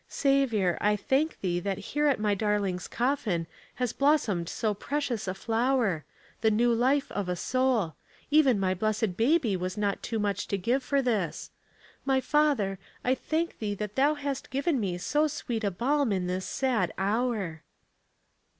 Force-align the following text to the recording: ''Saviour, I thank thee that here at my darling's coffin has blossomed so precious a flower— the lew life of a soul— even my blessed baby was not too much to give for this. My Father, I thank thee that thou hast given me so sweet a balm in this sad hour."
''Saviour, 0.09 0.79
I 0.81 0.95
thank 0.95 1.39
thee 1.41 1.59
that 1.59 1.77
here 1.93 2.07
at 2.07 2.19
my 2.19 2.33
darling's 2.33 2.87
coffin 2.87 3.45
has 3.75 3.93
blossomed 3.93 4.49
so 4.49 4.73
precious 4.73 5.27
a 5.27 5.35
flower— 5.35 6.05
the 6.41 6.49
lew 6.49 6.73
life 6.73 7.11
of 7.11 7.29
a 7.29 7.35
soul— 7.35 7.93
even 8.31 8.59
my 8.59 8.73
blessed 8.73 9.15
baby 9.15 9.55
was 9.55 9.77
not 9.77 10.01
too 10.01 10.17
much 10.17 10.47
to 10.47 10.57
give 10.57 10.81
for 10.81 11.03
this. 11.03 11.51
My 12.03 12.19
Father, 12.19 12.79
I 13.03 13.13
thank 13.13 13.59
thee 13.59 13.75
that 13.75 13.95
thou 13.95 14.15
hast 14.15 14.49
given 14.49 14.79
me 14.79 14.97
so 14.97 15.27
sweet 15.27 15.63
a 15.63 15.69
balm 15.69 16.11
in 16.11 16.25
this 16.25 16.47
sad 16.47 16.91
hour." 16.97 17.61